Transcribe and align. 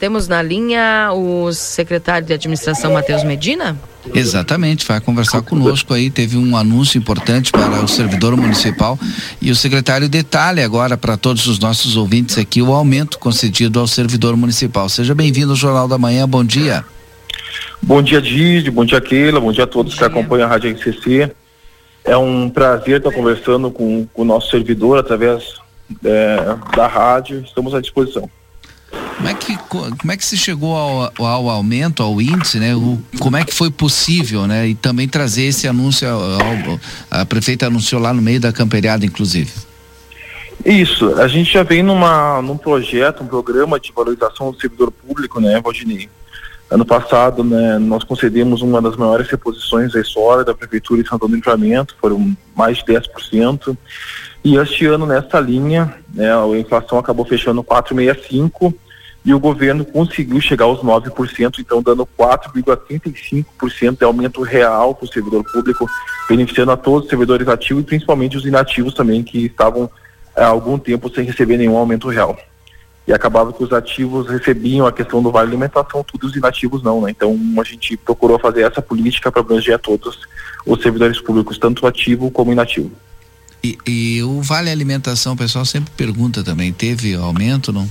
Temos 0.00 0.28
na 0.28 0.40
linha 0.40 1.10
o 1.12 1.52
secretário 1.52 2.24
de 2.24 2.32
administração 2.32 2.92
Matheus 2.92 3.24
Medina? 3.24 3.76
Exatamente, 4.14 4.86
vai 4.86 5.00
conversar 5.00 5.42
conosco 5.42 5.92
aí. 5.92 6.08
Teve 6.08 6.36
um 6.36 6.56
anúncio 6.56 6.96
importante 6.96 7.50
para 7.50 7.82
o 7.82 7.88
servidor 7.88 8.36
municipal 8.36 8.96
e 9.42 9.50
o 9.50 9.56
secretário 9.56 10.08
detalha 10.08 10.64
agora 10.64 10.96
para 10.96 11.16
todos 11.16 11.48
os 11.48 11.58
nossos 11.58 11.96
ouvintes 11.96 12.38
aqui 12.38 12.62
o 12.62 12.72
aumento 12.72 13.18
concedido 13.18 13.80
ao 13.80 13.88
servidor 13.88 14.36
municipal. 14.36 14.88
Seja 14.88 15.16
bem-vindo 15.16 15.50
ao 15.50 15.56
Jornal 15.56 15.88
da 15.88 15.98
Manhã, 15.98 16.28
bom 16.28 16.44
dia. 16.44 16.84
Bom 17.82 18.00
dia, 18.00 18.22
Didi, 18.22 18.70
bom 18.70 18.84
dia, 18.84 19.00
Keila, 19.00 19.40
bom 19.40 19.50
dia 19.50 19.64
a 19.64 19.66
todos 19.66 19.94
dia. 19.94 19.98
que 19.98 20.04
acompanham 20.04 20.46
a 20.46 20.48
Rádio 20.48 20.70
RCC. 20.70 21.32
É 22.04 22.16
um 22.16 22.48
prazer 22.48 22.98
estar 22.98 23.10
conversando 23.10 23.68
com, 23.68 24.06
com 24.14 24.22
o 24.22 24.24
nosso 24.24 24.48
servidor 24.48 24.96
através 24.96 25.54
é, 26.04 26.36
da 26.76 26.86
rádio, 26.86 27.42
estamos 27.44 27.74
à 27.74 27.80
disposição. 27.80 28.30
Como 29.18 29.28
é 29.28 29.34
que, 29.34 29.58
como 29.68 30.12
é 30.12 30.16
que 30.16 30.24
se 30.24 30.36
chegou 30.36 30.76
ao, 30.76 31.12
ao 31.18 31.50
aumento, 31.50 32.04
ao 32.04 32.20
índice, 32.20 32.60
né? 32.60 32.74
O, 32.76 33.02
como 33.18 33.36
é 33.36 33.44
que 33.44 33.52
foi 33.52 33.68
possível, 33.68 34.46
né? 34.46 34.68
E 34.68 34.74
também 34.76 35.08
trazer 35.08 35.42
esse 35.42 35.66
anúncio, 35.66 36.08
ao, 36.08 36.20
ao, 36.20 36.80
a 37.10 37.26
prefeita 37.26 37.66
anunciou 37.66 38.00
lá 38.00 38.14
no 38.14 38.22
meio 38.22 38.40
da 38.40 38.52
camperiada, 38.52 39.04
inclusive. 39.04 39.50
Isso, 40.64 41.14
a 41.20 41.26
gente 41.26 41.52
já 41.52 41.64
vem 41.64 41.82
numa, 41.82 42.40
num 42.40 42.56
projeto, 42.56 43.24
um 43.24 43.26
programa 43.26 43.80
de 43.80 43.92
valorização 43.92 44.52
do 44.52 44.60
servidor 44.60 44.92
público, 44.92 45.40
né, 45.40 45.60
Valdinei? 45.60 46.08
Ano 46.70 46.84
passado, 46.84 47.42
né, 47.42 47.78
nós 47.78 48.04
concedemos 48.04 48.62
uma 48.62 48.80
das 48.80 48.96
maiores 48.96 49.28
reposições 49.28 49.92
da 49.92 50.00
história 50.00 50.44
da 50.44 50.54
Prefeitura 50.54 51.02
de 51.02 51.08
Santana 51.08 51.30
do 51.30 51.36
Livramento, 51.36 51.96
foram 52.00 52.36
mais 52.54 52.78
de 52.78 52.84
10%. 52.84 53.76
E 54.44 54.56
este 54.56 54.86
ano, 54.86 55.06
nessa 55.06 55.40
linha, 55.40 55.92
né, 56.14 56.30
a 56.32 56.58
inflação 56.58 56.98
acabou 56.98 57.24
fechando 57.24 57.64
4,65% 57.64 58.74
e 59.28 59.34
o 59.34 59.38
governo 59.38 59.84
conseguiu 59.84 60.40
chegar 60.40 60.64
aos 60.64 60.80
9%, 60.80 61.58
então 61.58 61.82
dando 61.82 62.08
4,35% 62.18 63.98
de 63.98 64.04
aumento 64.04 64.40
real 64.40 64.94
para 64.94 65.04
o 65.04 65.12
servidor 65.12 65.44
público, 65.44 65.86
beneficiando 66.26 66.72
a 66.72 66.78
todos 66.78 67.04
os 67.04 67.10
servidores 67.10 67.46
ativos 67.46 67.82
e 67.82 67.86
principalmente 67.86 68.38
os 68.38 68.46
inativos 68.46 68.94
também, 68.94 69.22
que 69.22 69.44
estavam 69.44 69.90
há 70.34 70.46
algum 70.46 70.78
tempo 70.78 71.12
sem 71.14 71.26
receber 71.26 71.58
nenhum 71.58 71.76
aumento 71.76 72.08
real. 72.08 72.38
E 73.06 73.12
acabava 73.12 73.52
que 73.52 73.62
os 73.62 73.70
ativos 73.70 74.26
recebiam 74.30 74.86
a 74.86 74.92
questão 74.92 75.22
do 75.22 75.30
vale 75.30 75.48
alimentação, 75.48 76.02
tudo 76.02 76.26
os 76.26 76.34
inativos 76.34 76.82
não, 76.82 77.02
né? 77.02 77.10
Então 77.10 77.38
a 77.60 77.64
gente 77.64 77.98
procurou 77.98 78.38
fazer 78.38 78.62
essa 78.62 78.80
política 78.80 79.30
para 79.30 79.42
abranger 79.42 79.78
todos 79.78 80.20
os 80.64 80.80
servidores 80.80 81.20
públicos, 81.20 81.58
tanto 81.58 81.86
ativo 81.86 82.30
como 82.30 82.50
inativo. 82.50 82.90
E, 83.62 83.76
e 83.86 84.22
o 84.22 84.40
vale 84.40 84.70
alimentação, 84.70 85.34
o 85.34 85.36
pessoal 85.36 85.66
sempre 85.66 85.92
pergunta 85.94 86.42
também, 86.42 86.72
teve 86.72 87.14
aumento 87.14 87.74
não? 87.74 87.86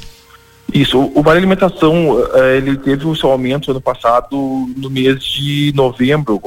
Isso, 0.73 0.99
o, 0.99 1.23
Vale 1.23 1.37
Alimentação, 1.37 2.19
eh, 2.33 2.57
ele 2.57 2.77
teve 2.77 3.07
o 3.07 3.15
seu 3.15 3.31
aumento 3.31 3.71
ano 3.71 3.81
passado 3.81 4.35
no 4.75 4.89
mês 4.89 5.23
de 5.23 5.71
novembro, 5.73 6.41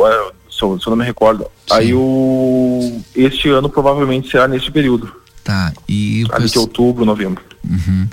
se 0.50 0.62
eu, 0.62 0.78
não 0.88 0.96
me 0.96 1.04
recordo. 1.04 1.44
Sim. 1.66 1.74
Aí 1.74 1.94
o, 1.94 3.00
este 3.16 3.48
ano 3.48 3.68
provavelmente 3.68 4.30
será 4.30 4.46
neste 4.46 4.70
período. 4.70 5.10
Tá, 5.42 5.72
e... 5.88 6.26
Ali 6.32 6.48
de 6.48 6.58
outubro, 6.58 7.04
novembro. 7.04 7.42
Uhum. 7.68 8.06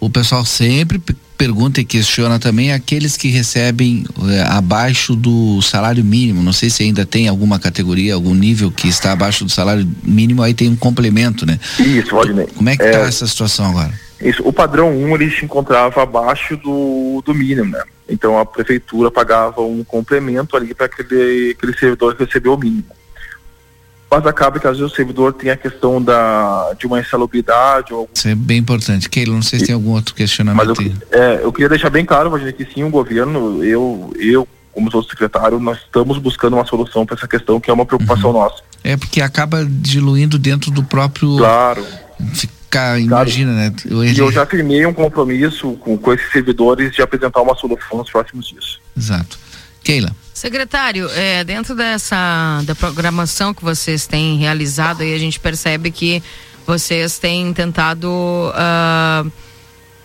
O 0.00 0.10
pessoal 0.10 0.44
sempre 0.44 1.00
pergunta 1.38 1.80
e 1.80 1.84
questiona 1.84 2.38
também 2.38 2.72
aqueles 2.72 3.16
que 3.16 3.28
recebem 3.28 4.04
eh, 4.28 4.42
abaixo 4.48 5.14
do 5.14 5.60
salário 5.62 6.04
mínimo. 6.04 6.42
Não 6.42 6.52
sei 6.52 6.70
se 6.70 6.82
ainda 6.82 7.04
tem 7.04 7.28
alguma 7.28 7.58
categoria, 7.58 8.14
algum 8.14 8.34
nível 8.34 8.70
que 8.70 8.88
está 8.88 9.12
abaixo 9.12 9.44
do 9.44 9.50
salário 9.50 9.86
mínimo, 10.02 10.42
aí 10.42 10.54
tem 10.54 10.68
um 10.68 10.76
complemento, 10.76 11.44
né? 11.44 11.58
Isso, 11.78 12.14
Rodney. 12.14 12.46
Como 12.54 12.68
é 12.68 12.76
que 12.76 12.82
está 12.82 13.00
é... 13.00 13.08
essa 13.08 13.26
situação 13.26 13.66
agora? 13.66 13.92
Isso, 14.20 14.42
o 14.46 14.52
padrão 14.52 14.90
1 14.90 15.14
ele 15.14 15.30
se 15.30 15.44
encontrava 15.44 16.02
abaixo 16.02 16.56
do, 16.56 17.22
do 17.24 17.34
mínimo, 17.34 17.72
né? 17.72 17.82
Então 18.08 18.38
a 18.38 18.44
prefeitura 18.44 19.10
pagava 19.10 19.60
um 19.62 19.82
complemento 19.82 20.56
ali 20.56 20.74
para 20.74 20.86
aquele, 20.86 21.52
aquele 21.56 21.76
servidor 21.76 22.14
que 22.14 22.24
recebeu 22.24 22.54
o 22.54 22.58
mínimo. 22.58 22.84
Mas 24.10 24.26
acaba 24.26 24.60
que 24.60 24.66
às 24.66 24.78
vezes 24.78 24.92
o 24.92 24.94
servidor 24.94 25.32
tem 25.32 25.50
a 25.50 25.56
questão 25.56 26.00
da, 26.00 26.72
de 26.78 26.86
uma 26.86 27.00
insalubridade. 27.00 27.92
Ou... 27.92 28.08
Isso 28.14 28.28
é 28.28 28.34
bem 28.34 28.58
importante. 28.58 29.08
Keilo, 29.08 29.34
não 29.34 29.42
sei 29.42 29.58
se 29.58 29.66
tem 29.66 29.74
algum 29.74 29.90
outro 29.90 30.14
questionamento. 30.14 30.74
Mas 30.76 30.86
eu, 31.10 31.20
é, 31.20 31.40
eu 31.42 31.52
queria 31.52 31.68
deixar 31.68 31.90
bem 31.90 32.04
claro, 32.04 32.30
Vagina, 32.30 32.52
que 32.52 32.64
sim, 32.64 32.84
o 32.84 32.90
governo, 32.90 33.64
eu, 33.64 34.12
eu 34.16 34.46
como 34.72 34.90
sou 34.90 35.02
secretário, 35.02 35.58
nós 35.58 35.78
estamos 35.78 36.18
buscando 36.18 36.54
uma 36.54 36.66
solução 36.66 37.04
para 37.06 37.16
essa 37.16 37.26
questão 37.26 37.58
que 37.58 37.70
é 37.70 37.72
uma 37.72 37.86
preocupação 37.86 38.30
uhum. 38.30 38.40
nossa. 38.40 38.62
É 38.84 38.96
porque 38.96 39.20
acaba 39.20 39.64
diluindo 39.64 40.38
dentro 40.38 40.70
do 40.70 40.84
próprio. 40.84 41.36
Claro 41.36 41.84
ficar, 42.74 43.00
imagina, 43.00 43.52
né? 43.52 43.72
Eu, 43.88 44.04
eu 44.04 44.32
já 44.32 44.44
firmei 44.44 44.84
um 44.84 44.92
compromisso 44.92 45.72
com, 45.74 45.96
com 45.96 46.12
esses 46.12 46.30
servidores 46.32 46.92
de 46.92 47.00
apresentar 47.00 47.40
uma 47.40 47.54
solução 47.54 47.98
nos 47.98 48.10
próximos 48.10 48.48
dias. 48.48 48.78
Exato. 48.96 49.38
Keila. 49.82 50.14
Secretário, 50.32 51.08
é, 51.10 51.44
dentro 51.44 51.74
dessa 51.76 52.60
da 52.64 52.74
programação 52.74 53.54
que 53.54 53.62
vocês 53.62 54.06
têm 54.06 54.36
realizado, 54.36 55.02
aí 55.02 55.14
a 55.14 55.18
gente 55.18 55.38
percebe 55.38 55.90
que 55.90 56.22
vocês 56.66 57.18
têm 57.18 57.52
tentado 57.52 58.08
uh, 58.08 59.30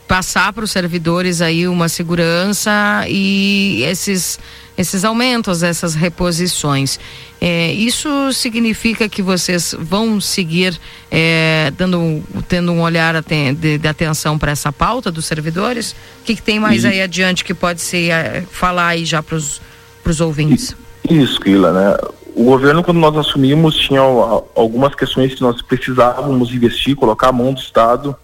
passar 0.08 0.54
para 0.54 0.64
os 0.64 0.72
servidores 0.72 1.42
aí 1.42 1.68
uma 1.68 1.90
segurança 1.90 3.06
e 3.08 3.82
esses 3.84 4.38
esses 4.80 5.04
aumentos, 5.04 5.62
essas 5.62 5.94
reposições. 5.94 6.98
É, 7.42 7.74
isso 7.74 8.32
significa 8.32 9.10
que 9.10 9.22
vocês 9.22 9.76
vão 9.78 10.22
seguir 10.22 10.80
é, 11.12 11.70
dando, 11.78 12.24
tendo 12.48 12.72
um 12.72 12.82
olhar 12.82 13.22
de, 13.22 13.78
de 13.78 13.88
atenção 13.88 14.40
para 14.40 14.54
essa 14.54 14.72
pauta 14.72 15.12
dos 15.12 15.26
servidores? 15.26 15.92
O 16.22 16.24
que, 16.24 16.38
que 16.38 16.42
tem 16.42 16.62
mais 16.62 16.86
aí 16.86 17.02
adiante 17.02 17.44
que 17.44 17.54
pode 17.54 17.82
ser 17.82 18.10
é, 18.10 18.44
falar 18.50 18.88
aí 18.88 19.04
já 19.04 19.22
para 19.22 19.36
os 19.36 20.22
ouvintes? 20.22 20.74
Isso, 21.10 21.42
Kila, 21.42 21.74
né? 21.74 21.98
O 22.34 22.46
governo, 22.46 22.82
quando 22.82 23.00
nós 23.00 23.18
assumimos, 23.18 23.76
tinha 23.76 24.00
algumas 24.00 24.96
questões 24.96 25.36
que 25.36 25.42
nós 25.42 25.62
precisávamos 25.62 26.54
investir, 26.54 26.96
colocar 26.96 27.28
a 27.28 27.34
mão 27.34 27.54
do 27.54 27.60
Estado, 27.60 28.16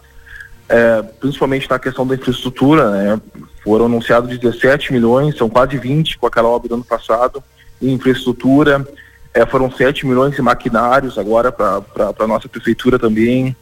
é, 0.67 1.01
principalmente 1.19 1.69
na 1.69 1.79
questão 1.79 2.05
da 2.05 2.15
infraestrutura, 2.15 2.89
né? 2.91 3.21
Foram 3.63 3.85
anunciados 3.85 4.37
17 4.37 4.93
milhões, 4.93 5.37
são 5.37 5.49
quase 5.49 5.77
20 5.77 6.17
com 6.17 6.27
aquela 6.27 6.49
obra 6.49 6.69
do 6.69 6.75
ano 6.75 6.83
passado, 6.83 7.43
em 7.81 7.93
infraestrutura. 7.93 8.87
É, 9.33 9.45
foram 9.45 9.71
7 9.71 10.05
milhões 10.05 10.37
em 10.37 10.41
maquinários 10.41 11.17
agora 11.17 11.51
para 11.51 11.83
a 12.19 12.27
nossa 12.27 12.47
prefeitura 12.47 12.97
também. 12.97 13.55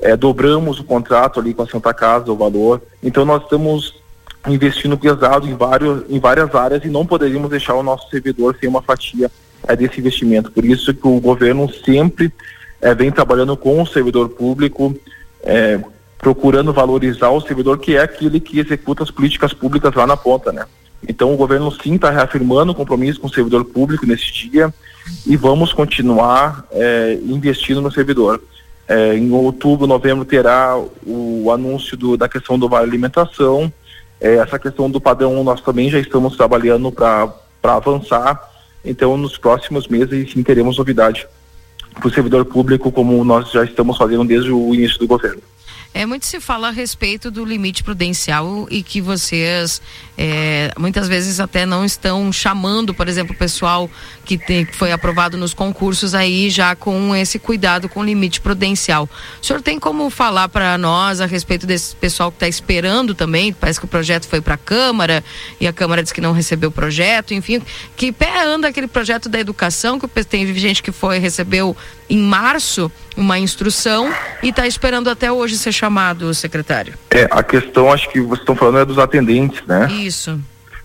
É, 0.00 0.16
dobramos 0.16 0.80
o 0.80 0.84
contrato 0.84 1.38
ali 1.38 1.52
com 1.52 1.62
a 1.62 1.66
Santa 1.66 1.92
Casa, 1.92 2.32
o 2.32 2.36
valor. 2.36 2.82
Então 3.02 3.24
nós 3.24 3.42
estamos 3.42 4.00
investindo 4.46 4.96
pesado 4.96 5.46
em, 5.46 5.54
vários, 5.54 6.04
em 6.08 6.18
várias 6.18 6.54
áreas 6.54 6.82
e 6.84 6.88
não 6.88 7.04
poderíamos 7.04 7.50
deixar 7.50 7.74
o 7.74 7.82
nosso 7.82 8.08
servidor 8.08 8.56
sem 8.58 8.68
uma 8.68 8.80
fatia 8.82 9.30
é, 9.68 9.76
desse 9.76 10.00
investimento. 10.00 10.50
Por 10.50 10.64
isso 10.64 10.94
que 10.94 11.06
o 11.06 11.20
governo 11.20 11.70
sempre 11.84 12.32
é, 12.80 12.94
vem 12.94 13.10
trabalhando 13.10 13.56
com 13.56 13.82
o 13.82 13.86
servidor 13.86 14.30
público, 14.30 14.96
é, 15.42 15.78
procurando 16.20 16.72
valorizar 16.72 17.30
o 17.30 17.40
servidor 17.40 17.78
que 17.78 17.96
é 17.96 18.02
aquele 18.02 18.38
que 18.38 18.60
executa 18.60 19.02
as 19.02 19.10
políticas 19.10 19.52
públicas 19.52 19.94
lá 19.94 20.06
na 20.06 20.16
ponta, 20.16 20.52
né? 20.52 20.66
Então 21.08 21.32
o 21.32 21.36
governo 21.36 21.72
sim 21.72 21.94
está 21.94 22.10
reafirmando 22.10 22.72
o 22.72 22.74
compromisso 22.74 23.20
com 23.20 23.26
o 23.26 23.32
servidor 23.32 23.64
público 23.64 24.06
nesse 24.06 24.30
dia 24.32 24.72
e 25.26 25.34
vamos 25.34 25.72
continuar 25.72 26.64
é, 26.70 27.18
investindo 27.24 27.80
no 27.80 27.90
servidor. 27.90 28.42
É, 28.86 29.14
em 29.14 29.30
outubro, 29.32 29.86
novembro 29.86 30.24
terá 30.24 30.76
o 31.06 31.50
anúncio 31.50 31.96
do, 31.96 32.16
da 32.16 32.28
questão 32.28 32.58
do 32.58 32.68
vale 32.68 32.88
alimentação. 32.88 33.72
É, 34.20 34.34
essa 34.34 34.58
questão 34.58 34.90
do 34.90 35.00
padrão 35.00 35.42
nós 35.42 35.62
também 35.62 35.88
já 35.88 35.98
estamos 35.98 36.36
trabalhando 36.36 36.92
para 36.92 37.32
avançar. 37.62 38.38
Então 38.84 39.16
nos 39.16 39.38
próximos 39.38 39.88
meses 39.88 40.32
sim 40.32 40.42
teremos 40.42 40.76
novidade 40.76 41.26
para 41.94 42.08
o 42.08 42.12
servidor 42.12 42.44
público, 42.44 42.92
como 42.92 43.24
nós 43.24 43.50
já 43.50 43.64
estamos 43.64 43.96
fazendo 43.96 44.24
desde 44.24 44.52
o 44.52 44.74
início 44.74 44.98
do 44.98 45.06
governo. 45.06 45.40
É, 45.92 46.06
muito 46.06 46.24
se 46.24 46.38
fala 46.38 46.68
a 46.68 46.70
respeito 46.70 47.32
do 47.32 47.44
limite 47.44 47.82
prudencial 47.82 48.68
e 48.70 48.80
que 48.80 49.00
vocês 49.00 49.82
é, 50.16 50.70
muitas 50.78 51.08
vezes 51.08 51.40
até 51.40 51.66
não 51.66 51.84
estão 51.84 52.32
chamando, 52.32 52.94
por 52.94 53.08
exemplo, 53.08 53.34
o 53.34 53.38
pessoal 53.38 53.90
que, 54.24 54.38
tem, 54.38 54.64
que 54.64 54.76
foi 54.76 54.92
aprovado 54.92 55.36
nos 55.36 55.52
concursos 55.52 56.14
aí 56.14 56.48
já 56.48 56.76
com 56.76 57.16
esse 57.16 57.40
cuidado 57.40 57.88
com 57.88 58.00
o 58.00 58.04
limite 58.04 58.40
prudencial. 58.40 59.08
O 59.42 59.44
senhor 59.44 59.60
tem 59.62 59.80
como 59.80 60.08
falar 60.10 60.48
para 60.48 60.78
nós 60.78 61.20
a 61.20 61.26
respeito 61.26 61.66
desse 61.66 61.96
pessoal 61.96 62.30
que 62.30 62.36
está 62.36 62.46
esperando 62.46 63.12
também? 63.12 63.52
Parece 63.52 63.80
que 63.80 63.86
o 63.86 63.88
projeto 63.88 64.28
foi 64.28 64.40
para 64.40 64.54
a 64.54 64.58
Câmara 64.58 65.24
e 65.60 65.66
a 65.66 65.72
Câmara 65.72 66.02
disse 66.02 66.14
que 66.14 66.20
não 66.20 66.32
recebeu 66.32 66.68
o 66.68 66.72
projeto, 66.72 67.34
enfim. 67.34 67.60
Que 67.96 68.12
pé 68.12 68.44
anda 68.44 68.68
aquele 68.68 68.86
projeto 68.86 69.28
da 69.28 69.40
educação 69.40 69.98
que 69.98 70.06
tem 70.24 70.54
gente 70.54 70.84
que 70.84 70.92
foi 70.92 71.18
recebeu 71.18 71.76
em 72.08 72.18
março 72.18 72.90
uma 73.20 73.38
instrução 73.38 74.12
e 74.42 74.48
está 74.48 74.66
esperando 74.66 75.10
até 75.10 75.30
hoje 75.30 75.58
ser 75.58 75.72
chamado, 75.72 76.32
secretário? 76.34 76.94
É, 77.10 77.28
a 77.30 77.42
questão, 77.42 77.92
acho 77.92 78.08
que 78.08 78.20
vocês 78.20 78.40
estão 78.40 78.56
falando 78.56 78.78
é 78.78 78.84
dos 78.84 78.98
atendentes, 78.98 79.62
né? 79.66 79.90
Isso. 79.92 80.40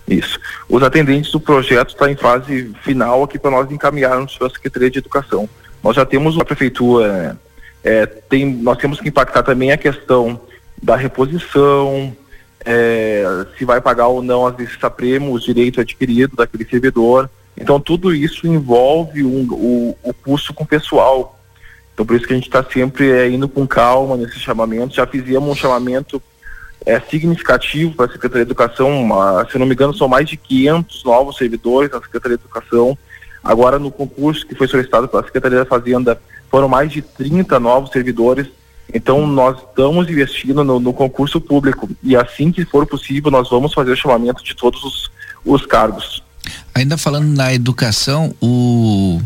Isso. 0.08 0.40
Os 0.70 0.84
atendentes 0.84 1.32
do 1.32 1.40
projeto 1.40 1.90
estão 1.90 2.08
tá 2.08 2.12
em 2.12 2.16
fase 2.16 2.72
final 2.84 3.24
aqui 3.24 3.40
para 3.40 3.50
nós 3.50 3.72
encaminharmos 3.72 4.38
para 4.38 4.48
a 4.48 4.50
Secretaria 4.50 4.92
de 4.92 5.00
Educação. 5.00 5.50
Nós 5.82 5.96
já 5.96 6.06
temos 6.06 6.38
a 6.38 6.46
prefeitura, 6.46 7.40
é, 7.84 8.06
tem, 8.06 8.46
nós 8.46 8.78
temos 8.78 9.00
que 9.00 9.10
impactar 9.10 9.42
também 9.42 9.72
a 9.72 9.78
questão 9.78 10.40
da 10.82 10.96
reposição, 10.96 12.16
é, 12.64 13.24
se 13.58 13.66
vai 13.66 13.80
pagar 13.80 14.08
ou 14.08 14.22
não 14.22 14.46
as 14.46 14.58
listas 14.58 14.94
prêmio, 14.94 15.32
o 15.32 15.40
direito 15.40 15.80
adquirido 15.80 16.36
daquele 16.36 16.66
servidor. 16.66 17.30
Então 17.58 17.80
tudo 17.80 18.14
isso 18.14 18.46
envolve 18.46 19.24
um, 19.24 19.48
o, 19.52 19.98
o 20.04 20.14
custo 20.14 20.54
com 20.54 20.64
o 20.64 20.68
pessoal. 20.68 21.35
Então 21.96 22.06
por 22.06 22.16
isso 22.16 22.28
que 22.28 22.34
a 22.34 22.36
gente 22.36 22.48
está 22.48 22.62
sempre 22.62 23.10
é, 23.10 23.30
indo 23.30 23.48
com 23.48 23.66
calma 23.66 24.18
nesse 24.18 24.38
chamamento. 24.38 24.94
Já 24.94 25.08
fizemos 25.08 25.50
um 25.50 25.56
chamamento 25.56 26.22
é, 26.86 27.00
significativo 27.00 27.96
para 27.96 28.06
a 28.06 28.12
Secretaria 28.12 28.46
de 28.46 28.52
Educação. 28.52 29.02
Uma, 29.02 29.48
se 29.50 29.58
não 29.58 29.66
me 29.66 29.74
engano, 29.74 29.96
são 29.96 30.08
mais 30.08 30.28
de 30.28 30.36
500 30.36 31.04
novos 31.06 31.38
servidores 31.38 31.90
na 31.90 32.02
Secretaria 32.02 32.38
de 32.38 32.44
Educação. 32.44 32.98
Agora, 33.42 33.80
no 33.80 33.90
concurso 33.90 34.46
que 34.46 34.56
foi 34.56 34.68
solicitado 34.68 35.08
pela 35.08 35.24
Secretaria 35.24 35.60
da 35.60 35.66
Fazenda, 35.66 36.20
foram 36.52 36.68
mais 36.68 36.92
de 36.92 37.02
30 37.02 37.60
novos 37.62 37.92
servidores. 37.92 38.48
Então, 38.94 39.26
nós 39.26 39.58
estamos 39.58 40.10
investindo 40.10 40.64
no, 40.64 40.80
no, 40.80 40.94
concurso 40.94 41.40
público 41.40 41.90
e 42.04 42.16
assim 42.16 42.52
que 42.52 42.66
for 42.66 42.86
possível, 42.86 43.32
nós 43.32 43.50
vamos 43.50 43.74
fazer 43.74 43.92
o 43.92 43.96
chamamento 43.96 44.44
de 44.44 44.54
todos 44.54 44.84
os, 44.84 45.12
os 45.46 45.66
cargos. 45.66 46.24
Ainda 46.74 46.98
falando 46.98 47.28
na 47.28 47.54
educação, 47.54 48.36
o 48.42 49.20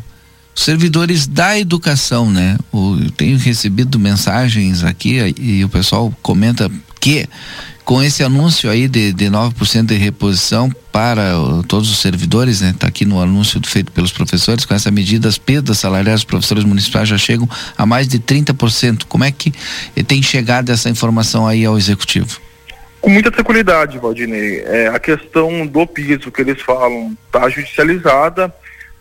servidores 0.64 1.26
da 1.26 1.58
educação, 1.58 2.30
né? 2.30 2.58
Eu 2.74 3.12
tenho 3.16 3.38
recebido 3.38 3.98
mensagens 3.98 4.84
aqui 4.84 5.34
e 5.40 5.64
o 5.64 5.70
pessoal 5.70 6.14
comenta 6.22 6.70
que 7.00 7.28
com 7.86 8.04
esse 8.04 8.24
anúncio 8.24 8.70
aí 8.70 8.88
de, 8.88 9.14
de 9.14 9.26
9% 9.26 9.86
de 9.86 9.96
reposição 9.96 10.70
para 10.92 11.32
todos 11.68 11.90
os 11.90 12.00
servidores, 12.00 12.62
né? 12.62 12.76
Tá 12.78 12.88
aqui 12.88 13.06
no 13.06 13.22
anúncio 13.22 13.60
feito 13.66 13.92
pelos 13.92 14.12
professores, 14.12 14.66
com 14.66 14.76
essa 14.76 14.92
medida 14.92 15.28
as 15.28 15.38
perdas 15.38 15.80
salariais 15.80 16.20
dos 16.20 16.26
professores 16.26 16.64
municipais 16.64 17.08
já 17.08 17.18
chegam 17.18 17.50
a 17.78 17.86
mais 17.86 18.08
de 18.08 18.20
30%. 18.20 19.06
Como 19.08 19.24
é 19.24 19.32
que 19.32 19.52
tem 20.04 20.22
chegado 20.22 20.72
essa 20.72 20.90
informação 20.90 21.48
aí 21.48 21.66
ao 21.66 21.78
executivo? 21.78 22.40
Com 23.02 23.10
muita 23.10 23.32
tranquilidade, 23.32 23.98
Valdinei. 23.98 24.60
É, 24.66 24.88
a 24.88 25.00
questão 25.00 25.66
do 25.66 25.88
piso 25.88 26.30
que 26.32 26.42
eles 26.42 26.62
falam 26.62 27.18
está 27.28 27.50
judicializada, 27.50 28.54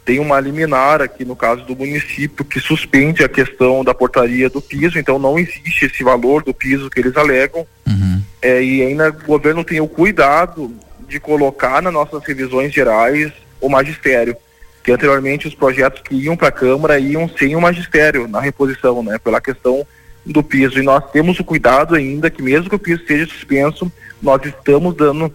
tem 0.08 0.18
uma 0.18 0.40
liminar 0.40 1.02
aqui 1.02 1.22
no 1.22 1.36
caso 1.36 1.66
do 1.66 1.76
município 1.76 2.42
que 2.42 2.58
suspende 2.58 3.22
a 3.22 3.28
questão 3.28 3.84
da 3.84 3.92
portaria 3.92 4.48
do 4.48 4.58
piso, 4.58 4.98
então 4.98 5.18
não 5.18 5.38
existe 5.38 5.84
esse 5.84 6.02
valor 6.02 6.42
do 6.42 6.54
piso 6.54 6.88
que 6.88 6.98
eles 6.98 7.14
alegam. 7.14 7.66
Uhum. 7.86 8.22
É, 8.40 8.62
e 8.62 8.80
ainda 8.80 9.10
o 9.10 9.26
governo 9.26 9.62
tem 9.62 9.82
o 9.82 9.86
cuidado 9.86 10.74
de 11.06 11.20
colocar 11.20 11.82
nas 11.82 11.92
nossas 11.92 12.24
revisões 12.24 12.72
gerais 12.72 13.30
o 13.60 13.68
magistério, 13.68 14.34
que 14.82 14.90
anteriormente 14.90 15.46
os 15.46 15.54
projetos 15.54 16.00
que 16.00 16.14
iam 16.14 16.38
para 16.38 16.48
a 16.48 16.52
Câmara 16.52 16.98
iam 16.98 17.28
sem 17.28 17.54
o 17.54 17.60
magistério 17.60 18.26
na 18.26 18.40
reposição, 18.40 19.02
né, 19.02 19.18
pela 19.18 19.42
questão 19.42 19.86
do 20.24 20.42
piso. 20.42 20.78
E 20.78 20.82
nós 20.82 21.04
temos 21.10 21.38
o 21.38 21.44
cuidado 21.44 21.94
ainda 21.94 22.30
que 22.30 22.40
mesmo 22.40 22.70
que 22.70 22.76
o 22.76 22.78
piso 22.78 23.04
seja 23.06 23.26
suspenso, 23.26 23.92
nós 24.22 24.40
estamos 24.42 24.96
dando 24.96 25.30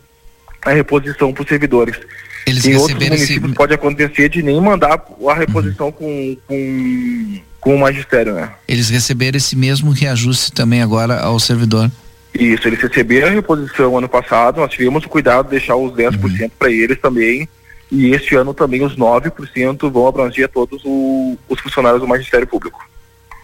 a 0.66 0.72
reposição 0.72 1.32
para 1.32 1.44
os 1.44 1.48
servidores. 1.48 2.00
Eles 2.46 2.66
em 2.66 2.76
outros 2.76 3.00
municípios 3.00 3.46
esse... 3.46 3.56
pode 3.56 3.74
acontecer 3.74 4.30
de 4.30 4.44
nem 4.44 4.60
mandar 4.60 5.02
a 5.30 5.34
reposição 5.34 5.88
uhum. 5.88 5.92
com, 5.92 6.38
com, 6.48 7.42
com 7.60 7.76
o 7.76 7.80
magistério, 7.80 8.34
né? 8.34 8.52
Eles 8.68 8.90
receberam 8.90 9.38
esse 9.38 9.56
mesmo 9.56 9.92
reajuste 9.92 10.52
também 10.52 10.82
agora 10.82 11.20
ao 11.20 11.40
servidor. 11.40 11.90
Isso, 12.34 12.68
eles 12.68 12.80
receberam 12.80 13.28
a 13.28 13.32
reposição 13.32 13.98
ano 13.98 14.10
passado, 14.10 14.60
nós 14.60 14.72
tivemos 14.72 15.06
o 15.06 15.10
cuidado 15.10 15.46
de 15.46 15.52
deixar 15.52 15.76
os 15.76 15.94
10% 15.94 16.42
uhum. 16.42 16.50
para 16.58 16.72
eles 16.72 17.00
também, 17.00 17.48
e 17.92 18.08
este 18.08 18.36
ano 18.36 18.54
também 18.54 18.84
os 18.84 18.96
9% 18.96 19.92
vão 19.92 20.08
abranger 20.08 20.50
todos 20.50 20.82
o, 20.84 21.38
os 21.48 21.60
funcionários 21.60 22.02
do 22.02 22.08
Magistério 22.08 22.48
Público. 22.48 22.80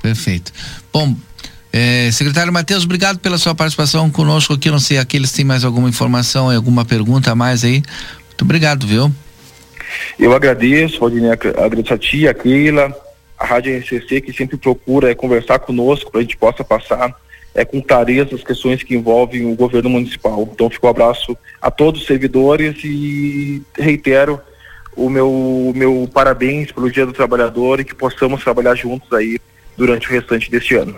Perfeito. 0.02 0.52
Bom, 0.92 1.16
é, 1.72 2.10
secretário 2.12 2.52
Matheus, 2.52 2.84
obrigado 2.84 3.20
pela 3.20 3.38
sua 3.38 3.54
participação 3.54 4.10
conosco 4.10 4.54
aqui. 4.54 4.72
Não 4.72 4.80
sei, 4.80 4.98
aqueles 4.98 5.32
têm 5.32 5.46
mais 5.46 5.64
alguma 5.64 5.88
informação, 5.88 6.50
alguma 6.50 6.84
pergunta 6.84 7.32
a 7.32 7.36
mais 7.36 7.64
aí? 7.64 7.84
Muito 8.40 8.46
obrigado, 8.46 8.88
viu? 8.88 9.12
Eu 10.18 10.34
agradeço, 10.34 11.02
Valdinei, 11.02 11.32
agradeço 11.32 11.94
a 11.94 11.98
ti, 11.98 12.26
a 12.26 12.34
Keila, 12.34 12.96
a 13.38 13.46
Rádio 13.46 13.78
RCC, 13.78 14.22
que 14.22 14.32
sempre 14.32 14.56
procura 14.56 15.12
é, 15.12 15.16
conversar 15.16 15.60
conosco 15.60 16.10
para 16.10 16.22
a 16.22 16.24
gente 16.24 16.38
possa 16.38 16.64
passar 16.64 17.14
é, 17.54 17.66
com 17.66 17.82
clareza 17.82 18.34
as 18.34 18.42
questões 18.42 18.82
que 18.82 18.96
envolvem 18.96 19.52
o 19.52 19.56
governo 19.58 19.90
municipal. 19.90 20.48
Então, 20.54 20.70
fico 20.70 20.88
um 20.88 20.90
abraço 20.90 21.38
a 21.62 21.70
todos 21.70 22.00
os 22.00 22.08
servidores 22.08 22.78
e 22.82 23.62
reitero 23.78 24.40
o 24.96 25.10
meu, 25.10 25.74
meu 25.76 26.10
parabéns 26.14 26.72
pelo 26.72 26.90
Dia 26.90 27.06
do 27.06 27.12
Trabalhador 27.12 27.82
e 27.82 27.86
que 27.86 27.94
possamos 27.94 28.42
trabalhar 28.42 28.76
juntos 28.76 29.12
aí 29.12 29.38
durante 29.76 30.08
o 30.08 30.12
restante 30.12 30.50
deste 30.50 30.76
ano. 30.76 30.96